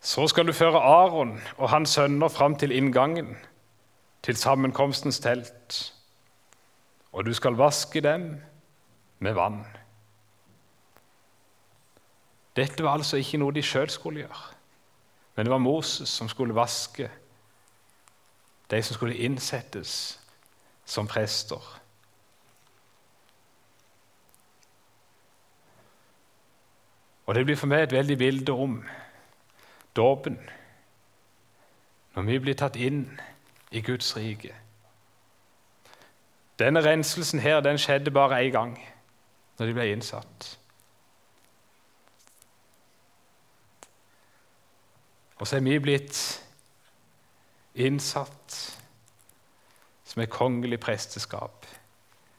[0.00, 3.36] Så skal du føre Aron og hans sønner fram til inngangen
[4.22, 5.94] til sammenkomstens telt,
[7.12, 8.34] og du skal vaske dem
[9.18, 9.81] med vann.
[12.56, 14.40] Dette var altså ikke noe de sjøl skulle gjøre,
[15.36, 17.10] men det var Moses som skulle vaske
[18.72, 20.20] de som skulle innsettes
[20.84, 21.80] som prester.
[27.26, 28.84] Og Det blir for meg et veldig bilde om
[29.96, 30.38] dåpen.
[32.14, 33.20] Når vi blir tatt inn
[33.70, 34.54] i Guds rike.
[36.58, 38.74] Denne renselsen her, den skjedde bare én gang,
[39.58, 40.58] når de ble innsatt.
[45.42, 46.18] Og så er vi blitt
[47.74, 48.58] innsatt
[50.06, 51.66] som et kongelig presteskap,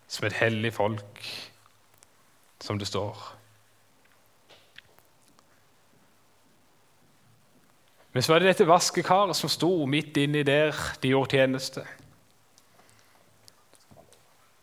[0.08, 1.20] som et hellig folk,
[2.64, 3.20] som det står.
[8.16, 10.72] Men så var det dette vaskekaret som sto midt inni der
[11.04, 11.84] de gjorde tjeneste.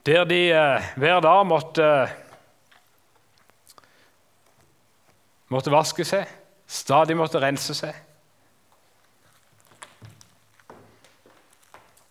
[0.08, 1.94] Der de eh, hver dag måtte,
[5.52, 8.06] måtte vaske seg, stadig måtte rense seg.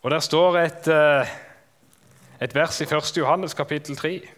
[0.02, 1.28] Og Der står et, eh,
[2.42, 3.18] et vers i 1.
[3.18, 4.30] Johannes kapittel 3.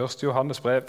[0.00, 0.22] 1.
[0.22, 0.82] Johannes brev.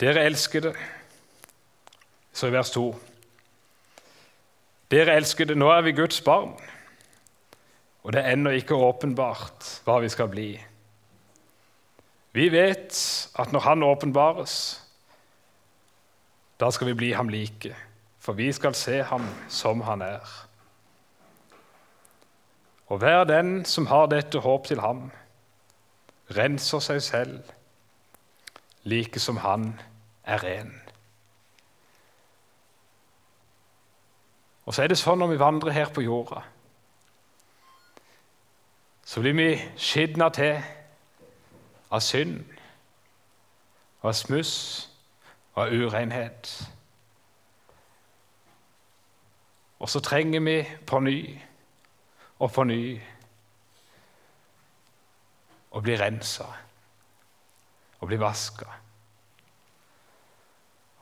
[0.00, 0.74] Dere elskede
[2.32, 2.96] Så i vers 2
[4.90, 6.60] Dere elskede, nå er vi Guds barn,
[8.02, 10.50] og det er ennå ikke åpenbart hva vi skal bli.
[12.32, 12.96] Vi vet
[13.38, 14.54] at når Han åpenbares,
[16.60, 17.74] da skal vi bli ham like,
[18.18, 20.28] for vi skal se ham som han er.
[22.86, 25.10] Og hver den som har dette håp til ham,
[26.36, 27.50] renser seg selv,
[28.84, 29.80] like som han
[30.24, 30.72] er ren.
[34.64, 36.44] Og så er det sånn når vi vandrer her på jorda,
[39.04, 40.62] så blir vi skitna til
[41.90, 42.44] av synd,
[44.02, 44.54] av smuss
[45.54, 46.52] og av urenhet.
[49.82, 51.18] Og så trenger vi på ny
[52.38, 52.84] og på ny
[55.72, 56.46] å bli rensa
[58.00, 58.68] og bli vaska.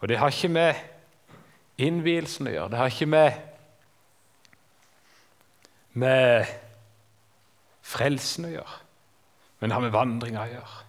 [0.01, 0.75] Og det har ikke med
[1.81, 2.71] innvielsen å gjøre.
[2.73, 3.33] Det har ikke med,
[5.93, 6.47] med
[7.91, 8.79] frelsen å gjøre,
[9.61, 10.87] men det har med vandringa å gjøre.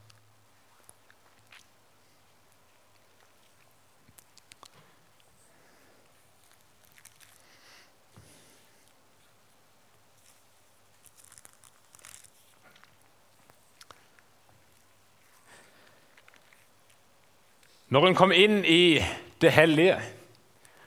[17.92, 19.02] Når hun kom inn i
[19.44, 19.98] det hellige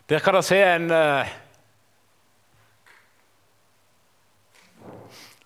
[0.08, 0.88] Der kan dere se en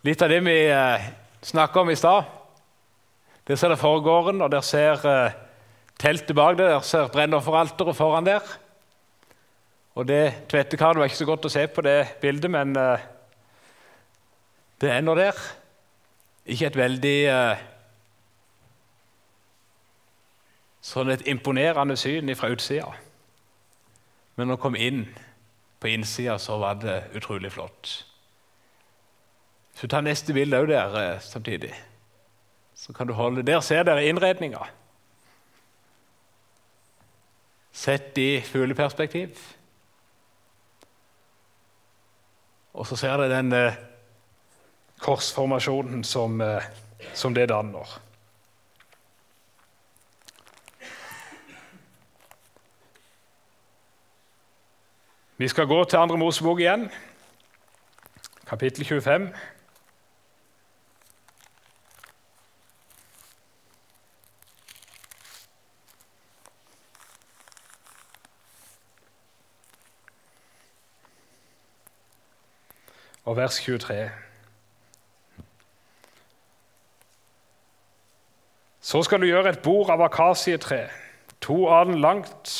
[0.06, 1.06] Litt av det vi eh,
[1.42, 2.24] snakka om i stad.
[3.48, 5.02] Der ser dere forgården, og der ser
[5.98, 6.76] teltet bak der.
[6.76, 8.44] Der ser brennofferalteret foran der.
[9.98, 13.00] Og det Tvettekaret var ikke så godt å se på det bildet, men uh,
[14.78, 15.40] det er nå der.
[16.46, 17.18] Ikke et veldig
[20.88, 22.92] sånn et imponerende syn fra utsida.
[24.36, 25.02] Men når man kom inn
[25.82, 28.07] på innsida, så var det utrolig flott.
[29.78, 31.70] Så ta neste bilde òg der eh, samtidig.
[32.74, 34.64] Så kan du holde Der ser dere innredninga.
[37.72, 39.38] Sett i fugleperspektiv.
[42.72, 43.76] Og så ser dere den eh,
[44.98, 46.64] korsformasjonen som, eh,
[47.14, 48.00] som det danner.
[55.36, 56.90] Vi skal gå til andre Mosebok igjen,
[58.46, 59.30] kapittel 25.
[73.28, 74.10] Og vers 23.
[78.80, 80.86] Så skal du gjøre et bord av akasietre,
[81.44, 82.54] to alen langt,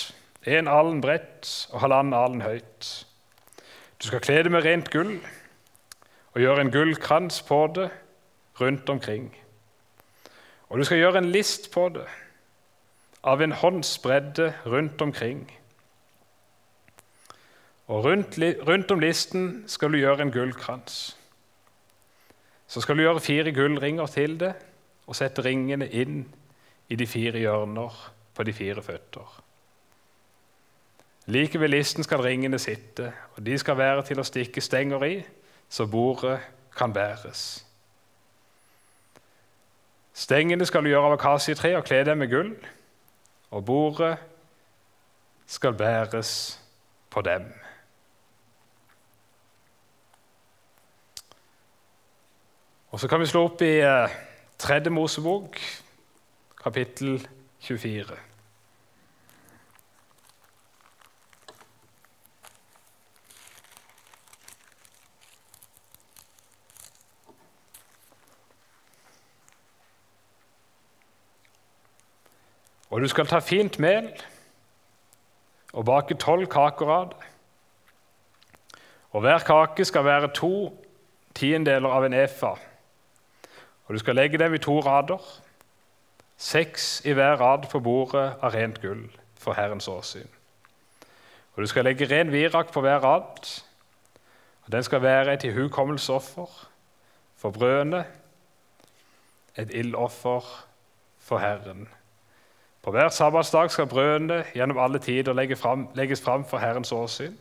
[0.45, 2.91] en alen bredt og halvannen alen høyt.
[3.97, 5.15] Du skal kle det med rent gull
[6.35, 7.89] og gjøre en gullkrans på det
[8.61, 9.31] rundt omkring.
[10.69, 12.05] Og du skal gjøre en list på det
[13.25, 15.47] av en hånds bredde rundt omkring.
[17.88, 18.37] Og rundt,
[18.68, 21.16] rundt, om listen skal du gjøre en gullkrans.
[22.68, 24.53] Så skal du gjøre fire gullringer til det
[25.09, 26.27] og sette ringene inn
[26.92, 27.94] i de fire hjørner
[28.37, 29.38] på de fire føtter.
[31.29, 35.16] Like ved listen skal ringene sitte, og de skal være til å stikke stenger i,
[35.68, 36.38] så bordet
[36.77, 37.64] kan bæres.
[40.12, 42.53] Stengene skal du gjøre av akasietre og kle dem med gull,
[43.51, 44.16] og bordet
[45.46, 46.33] skal bæres
[47.11, 47.48] på dem.
[52.90, 54.12] Og Så kan vi slå opp i eh,
[54.59, 55.59] Tredje Mosebok,
[56.62, 57.29] kapittel
[57.61, 58.16] 24.
[72.90, 74.09] Og du skal ta fint mel
[75.72, 77.29] og bake tolv kaker av det.
[79.12, 80.72] Og hver kake skal være to
[81.35, 82.57] tiendeler av en efa.
[83.88, 85.22] Og du skal legge dem i to rader,
[86.37, 89.07] seks i hver rad på bordet av rent gull
[89.40, 90.29] for Herrens åsyn.
[91.57, 93.48] Og du skal legge ren virak på hver rad,
[94.64, 96.68] og den skal være et ihukommelsesoffer
[97.37, 98.05] for brødene,
[99.57, 100.44] et ildoffer
[101.18, 101.88] for Herren.
[102.83, 105.33] På hver sabbatsdag skal brødene gjennom alle tider
[105.94, 107.35] legges fram for Herrens åsyn.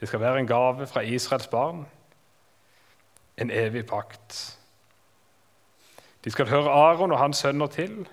[0.00, 1.86] Det skal være en gave fra Israels barn,
[3.38, 4.58] en evig pakt.
[6.24, 8.08] De skal høre Aron og hans sønner til,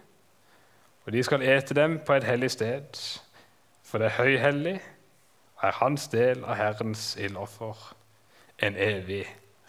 [1.05, 3.21] og de skal ete dem på et hellig sted,
[3.83, 4.81] for det er høyhellig
[5.55, 7.95] og er hans del av Herrens ildoffer,
[8.61, 9.25] en evig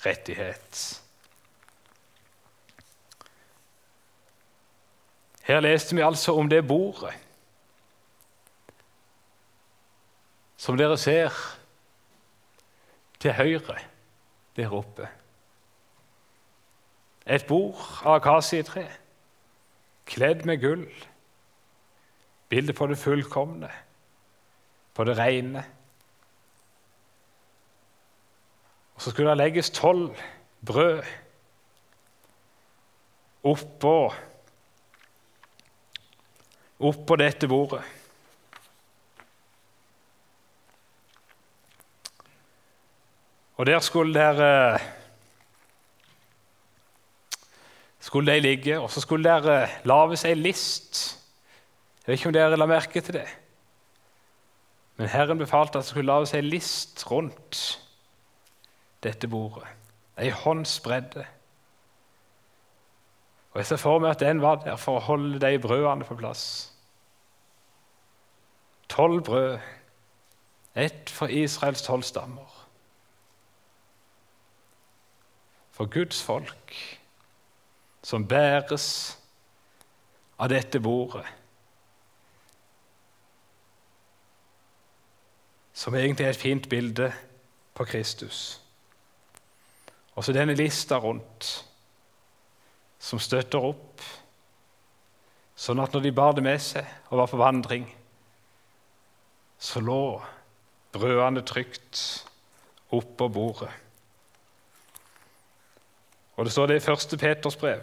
[0.07, 1.02] rettighet.
[5.42, 7.14] Her leste vi altså om det bordet
[10.62, 11.35] som dere ser
[13.18, 13.81] til høyre
[14.57, 15.09] der oppe.
[17.26, 18.87] Et bord av akasietre,
[20.06, 20.88] kledd med gull.
[22.48, 23.70] Bildet på det fullkomne,
[24.94, 25.64] på det rene.
[28.94, 30.16] Og Så skulle det legges tolv
[30.66, 31.02] brød
[33.42, 34.12] oppå
[36.82, 37.82] oppå dette bordet.
[43.56, 44.78] Og der skulle dere
[48.12, 50.98] skulle de ligge, og så skulle dere lage seg list.
[52.03, 53.29] Jeg vet ikke om dere la merke til det.
[55.01, 57.62] Men Herren befalte at det skulle lage seg list rundt
[59.01, 59.64] dette bordet.
[60.20, 61.25] Ei hånds bredde.
[63.55, 66.20] Og Jeg ser for meg at den var der for å holde de brødene på
[66.20, 66.44] plass.
[68.92, 69.57] Tolv brød,
[70.77, 72.59] ett for Israels tolv stammer.
[75.72, 76.77] For Guds folk,
[78.03, 78.87] som bæres
[80.38, 81.27] av dette bordet.
[85.73, 87.13] Som egentlig er et fint bilde
[87.75, 88.61] på Kristus.
[90.15, 91.53] Og så denne lista rundt,
[93.03, 94.03] som støtter opp,
[95.57, 97.87] sånn at når de bar det med seg og var på vandring,
[99.63, 100.03] så lå
[100.92, 102.03] brødene trygt
[102.92, 103.71] oppå bordet.
[106.37, 107.18] Og Det står det i 1.
[107.20, 107.80] Peters brev,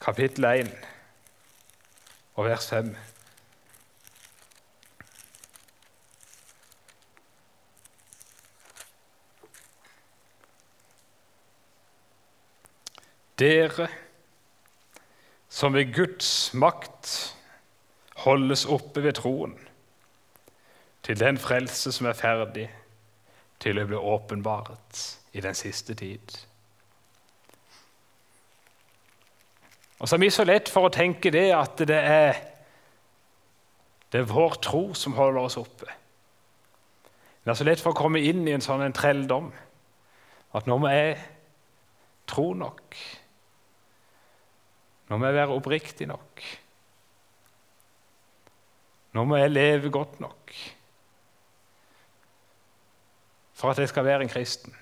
[0.00, 0.68] kapittel 1
[2.34, 2.96] og vers 5.
[13.38, 13.88] Dere
[15.48, 17.36] som ved Guds makt
[18.26, 19.56] holdes oppe ved troen
[21.02, 22.68] til den frelse som er ferdig
[23.60, 26.38] til å bli åpenbart i den siste tid.
[30.00, 32.38] Og så er vi så lett for å tenke det at det er,
[34.10, 35.88] det er vår tro som holder oss oppe.
[37.44, 39.50] Det er så lett for å komme inn i en sånn en trelldom
[40.56, 41.14] at nå må jeg
[42.30, 42.96] tro nok.
[45.10, 46.44] Nå må jeg være oppriktig nok.
[49.14, 50.54] Nå må jeg leve godt nok
[53.60, 54.72] for at jeg skal være en kristen.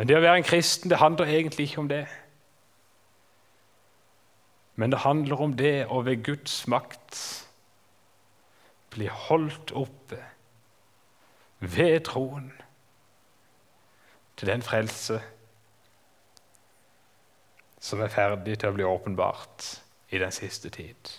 [0.00, 2.06] Men det å være en kristen det handler egentlig ikke om det.
[4.80, 7.18] Men det handler om det å ved Guds makt
[8.94, 10.22] bli holdt oppe
[11.60, 12.48] ved troen
[14.40, 15.20] til den frelse
[17.76, 19.68] som er ferdig til å bli åpenbart
[20.16, 21.12] i den siste tid.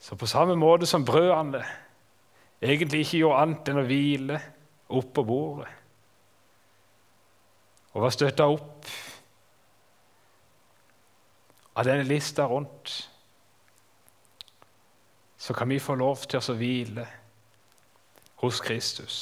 [0.00, 1.66] Så på samme måte som brødene
[2.64, 4.44] egentlig ikke gjorde annet enn å hvile
[4.88, 5.68] oppå bordet
[7.96, 8.88] og var støtta opp
[11.76, 12.92] av denne lista rundt,
[15.36, 17.06] så kan vi få lov til å hvile
[18.42, 19.16] hos Kristus.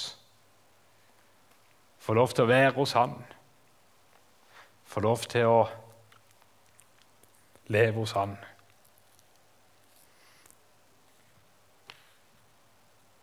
[2.02, 3.14] Få lov til å være hos Han.
[4.90, 5.62] Få lov til å
[7.70, 8.36] leve hos Han.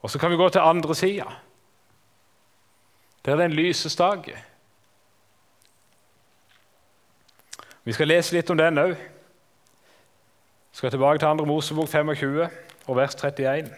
[0.01, 1.27] Og så kan vi gå til andre sida.
[3.26, 4.43] Der er den en dag.
[7.84, 8.95] Vi skal lese litt om den òg.
[10.72, 11.45] Skal tilbake til 2.
[11.45, 12.49] Mosebok 25
[12.88, 13.74] og vers 31.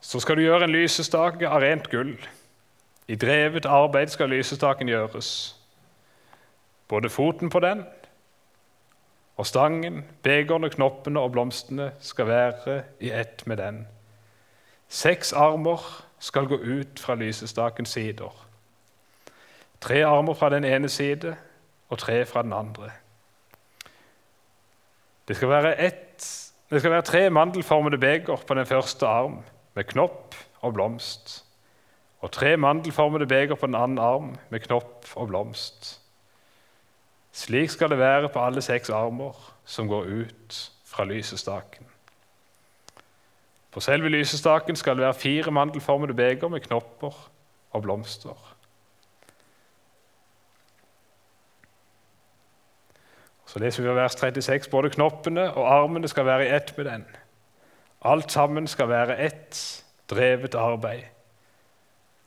[0.00, 2.14] Så skal du gjøre en lysestake av rent gull.
[3.08, 5.55] I drevet arbeid skal lysestaken gjøres.
[6.88, 7.84] Både foten på den
[9.36, 13.86] og stangen, begerne, knoppene og blomstene skal være i ett med den.
[14.88, 15.82] Seks armer
[16.18, 18.46] skal gå ut fra lysestakens sider.
[19.80, 21.36] Tre armer fra den ene side
[21.88, 22.90] og tre fra den andre.
[25.28, 29.42] Det skal være, ett, det skal være tre mandelformede beger på den første arm,
[29.74, 31.46] med knopp og blomst
[32.26, 36.00] og tre mandelformede beger på den andre arm med knopp og blomst.
[37.36, 41.84] Slik skal det være på alle seks armer som går ut fra lysestaken.
[43.70, 47.30] På selve lysestaken skal det være fire mandelformede beger med knopper
[47.70, 48.56] og blomster.
[53.46, 54.70] Så leser vi vers 36.
[54.70, 57.06] Både knoppene og armene skal være i ett med den.
[58.04, 59.60] Alt sammen skal være ett
[60.08, 61.04] drevet arbeid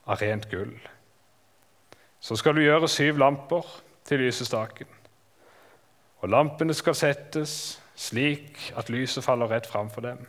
[0.06, 0.78] av rent gull.
[2.20, 3.66] Så skal du gjøre syv lamper
[4.06, 4.99] til lysestaken.
[6.20, 7.54] Og lampene skal settes
[8.00, 10.22] slik at lyset faller rett framfor dem.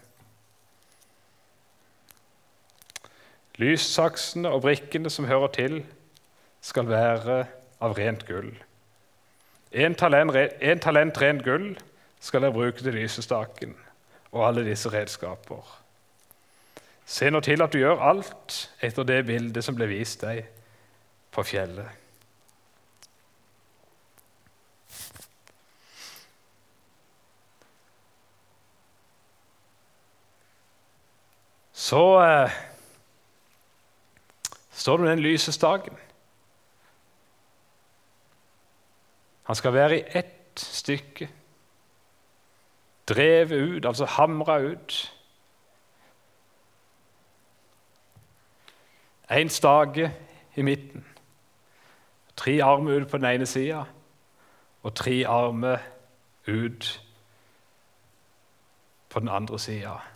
[3.61, 5.83] Lyssaksene og brikkene som hører til,
[6.61, 7.45] skal være
[7.81, 8.51] av rent gull.
[9.73, 11.71] En talent, en talent rent gull
[12.21, 13.73] skal dere bruke til lysestaken
[14.33, 15.63] og alle disse redskaper.
[17.07, 20.45] Se nå til at du gjør alt etter det bildet som ble vist deg
[21.33, 22.00] på fjellet.
[31.91, 32.51] Så eh,
[34.71, 35.97] står det med den lysestaken.
[39.43, 41.31] Han skal være i ett stykke.
[43.09, 45.17] Drevet ut, altså hamra ut.
[49.31, 50.13] Én stake
[50.55, 51.07] i midten.
[52.37, 53.85] Tre armer ut på den ene sida
[54.83, 55.79] og tre armer
[56.47, 57.03] ut
[59.09, 60.10] på den andre sida.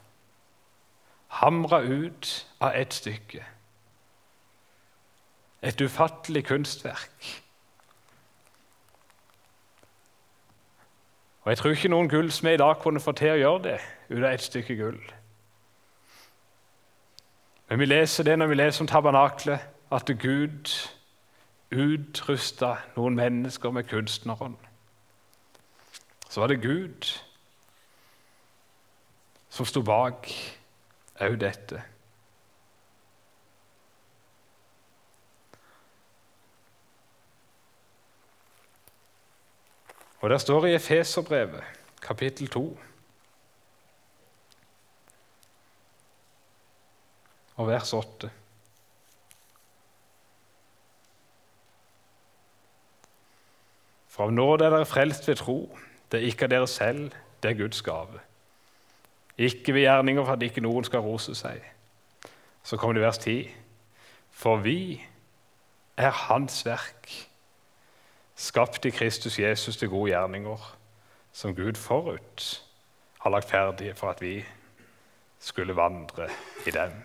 [1.35, 3.45] Hamra ut av ett stykke.
[5.63, 7.45] Et ufattelig kunstverk.
[11.43, 13.79] Og Jeg tror ikke noen gullsmed i dag kunne få til å gjøre det
[14.09, 15.01] ut av ett stykke gull.
[17.69, 19.61] Men vi leser det når vi leser om tabernaklet,
[19.93, 20.71] at Gud
[21.71, 24.57] utrusta noen mennesker med kunstnerånd.
[26.29, 27.11] Så var det Gud
[29.49, 30.31] som sto bak
[31.21, 31.83] òg dette.
[40.25, 41.65] Og der står i Efeserbrevet,
[42.03, 42.79] kapittel 2
[47.57, 48.31] og vers 8.
[54.09, 55.59] For av nåde er dere frelst ved tro.
[56.11, 57.13] Det er ikke av dere selv,
[57.43, 58.21] det er Guds gave.
[59.39, 61.63] Ikke ved gjerninger for at ikke noen skal rose seg.
[62.63, 63.51] Så kommer det vers 10.
[64.31, 65.03] For vi
[65.97, 67.11] er Hans verk,
[68.35, 70.77] skapt i Kristus Jesus til gode gjerninger,
[71.33, 72.65] som Gud forut
[73.21, 74.45] har lagt ferdige for at vi
[75.39, 76.29] skulle vandre
[76.67, 77.03] i dem.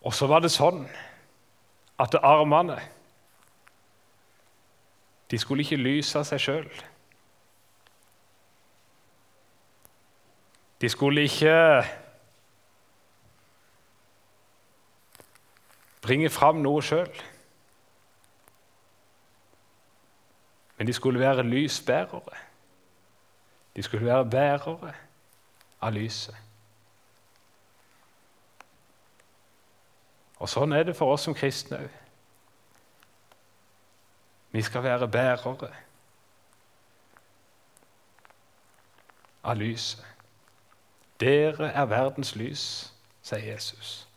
[0.00, 0.86] Og så var det sånn
[1.98, 2.80] at armene
[5.30, 6.68] de skulle ikke lyse seg sjøl.
[10.80, 11.82] De skulle ikke
[16.00, 17.12] bringe fram noe sjøl.
[20.78, 22.40] Men de skulle være lysbærere.
[23.76, 24.94] De skulle være bærere
[25.80, 26.47] av lyset.
[30.38, 31.94] Og Sånn er det for oss som kristne òg.
[34.54, 35.72] Vi skal være bærere
[39.44, 40.04] av lyset.
[41.20, 42.62] Dere er verdens lys,
[43.22, 44.08] sier Jesus.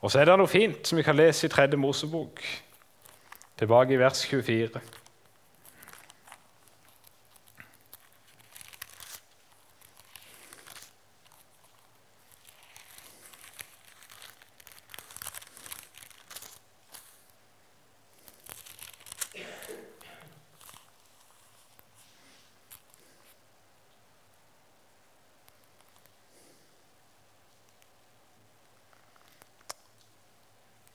[0.00, 2.42] Og så er det noe fint som vi kan lese i Tredje Mosebok,
[3.58, 4.82] tilbake i vers 24.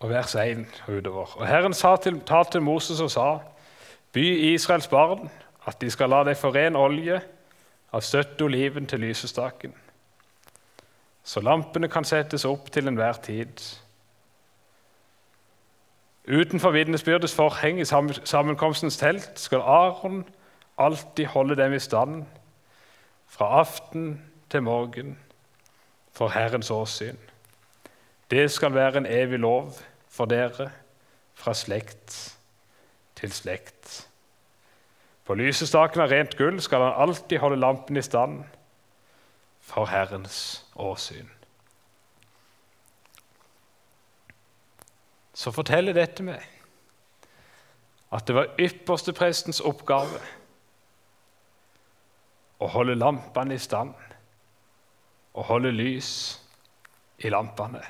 [0.01, 1.37] og vers 1 utover.
[1.37, 3.37] Og Herren sa til, talte til Moses og sa,
[4.13, 5.29] by Israels barn
[5.67, 7.19] at de skal la deg få ren olje
[7.93, 9.73] av støtte oliven til lysestaken,
[11.23, 13.61] så lampene kan settes opp til enhver tid.
[16.25, 20.23] Utenfor vitnesbyrdets forheng i sammenkomstens telt skal Aron
[20.81, 22.23] alltid holde dem i stand,
[23.27, 25.19] fra aften til morgen,
[26.11, 27.17] for Herrens åsyn.
[28.31, 29.71] Det skal være en evig lov
[30.11, 30.69] for dere
[31.37, 32.15] fra slekt
[33.17, 34.07] til slekt.
[35.25, 38.41] På lysestaken av rent gull skal han alltid holde lampen i stand
[39.63, 41.29] for Herrens åsyn.
[45.33, 46.43] Så forteller dette meg
[48.11, 50.19] at det var ypperste prestens oppgave
[52.61, 53.95] å holde lampene i stand
[55.31, 56.11] og holde lys
[57.23, 57.81] i lampene.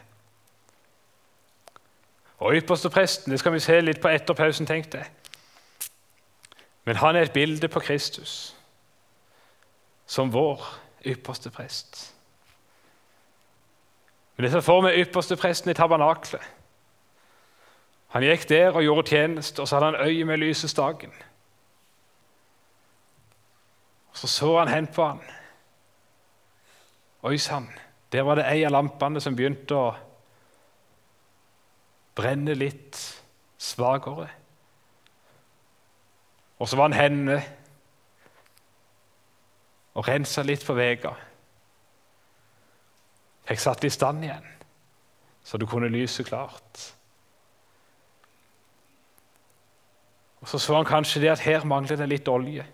[2.42, 5.12] Og ypperste presten det skal vi se litt på etter pausen, tenkte jeg.
[6.90, 8.56] Men han er et bilde på Kristus
[10.10, 10.64] som vår
[11.06, 12.02] ypperste prest.
[14.36, 16.42] Men det ser for meg ypperste presten i tabernaklet.
[18.12, 21.14] Han gikk der og gjorde tjeneste, og så hadde han øye med lysestaken.
[24.12, 25.22] Og Så så han hen på han.
[27.24, 27.70] Oi sann,
[28.12, 29.94] der var det ei av lampene som begynte å
[32.16, 33.00] brenner litt
[33.62, 34.30] svakere.
[36.62, 37.42] Og så var han henne
[39.98, 41.14] og rensa litt på vega.
[43.50, 44.46] Fikk satt i stand igjen,
[45.44, 46.88] så du kunne lyse klart.
[50.42, 52.66] Og Så så han kanskje det at her mangler det litt olje.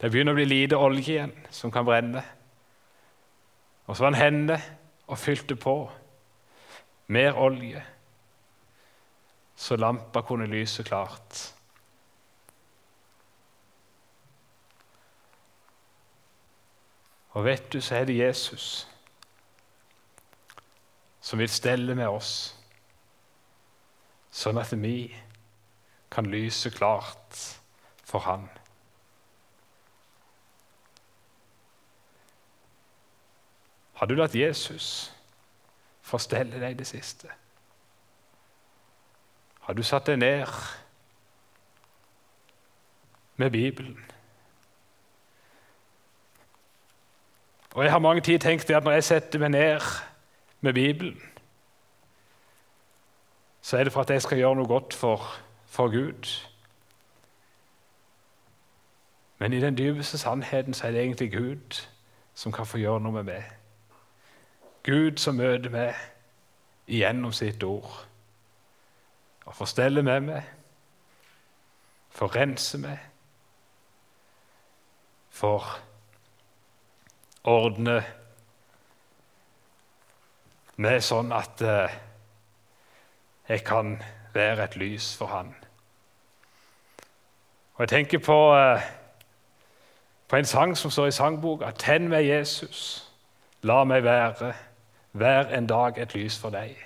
[0.00, 2.24] Det begynner å bli lite olje igjen som kan brenne.
[3.86, 4.58] Og så var han henne
[5.06, 5.76] og fylte på
[7.06, 7.82] mer olje
[9.62, 11.54] så lampa kunne lyse klart.
[17.30, 18.88] Og vet du, så er det Jesus
[21.20, 22.32] som vil stelle med oss,
[24.34, 25.12] sånn at vi
[26.10, 27.38] kan lyse klart
[28.02, 28.48] for Han.
[34.02, 35.12] Har du latt Jesus
[36.02, 37.30] forstelle deg det siste?
[39.62, 40.46] Har du satt deg ned
[43.36, 43.98] med Bibelen?
[47.74, 49.80] Og Jeg har mange tid tenkt at når jeg setter meg ned
[50.60, 51.22] med Bibelen,
[53.62, 55.22] så er det for at jeg skal gjøre noe godt for,
[55.66, 56.48] for Gud.
[59.38, 61.86] Men i den dypeste sannheten så er det egentlig Gud
[62.34, 63.44] som kan få gjøre noe med meg.
[64.82, 65.94] Gud som møter meg
[66.86, 68.11] gjennom sitt ord
[69.44, 70.42] og forstelle med meg,
[72.10, 72.98] forrense meg,
[75.30, 75.66] for
[77.44, 78.02] ordne
[80.76, 81.94] meg sånn at eh,
[83.48, 83.96] jeg kan
[84.34, 85.54] være et lys for Han.
[87.74, 88.82] Og Jeg tenker på, eh,
[90.28, 91.70] på en sang som står i sangboka.
[91.70, 93.10] Tenn meg, Jesus,
[93.62, 94.52] la meg være
[95.12, 96.76] hver en dag et lys for deg.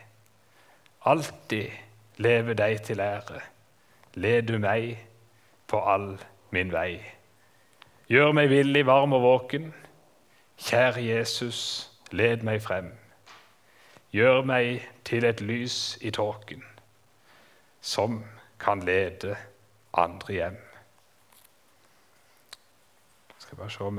[1.05, 1.71] Alltid
[2.17, 3.41] leve deg til ære.
[4.15, 5.09] Led du meg
[5.69, 6.17] på all
[6.51, 7.01] min vei.
[8.09, 9.75] Gjør meg villig, varm og våken.
[10.59, 12.93] Kjære Jesus, led meg frem.
[14.13, 16.63] Gjør meg til et lys i tåken,
[17.81, 18.25] som
[18.61, 19.37] kan lede
[19.93, 20.57] andre hjem.
[23.39, 23.99] Skal bare se om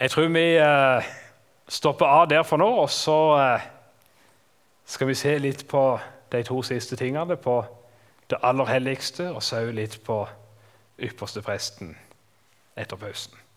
[0.00, 0.56] Jeg tror vi
[1.68, 3.66] stopper av der for nå, og så eh,
[4.88, 5.82] skal vi se litt på
[6.32, 7.36] de to siste tingene.
[7.36, 7.62] På
[8.30, 10.22] det aller helligste, og så litt på
[10.98, 11.94] ypperste presten
[12.76, 13.47] etter pausen.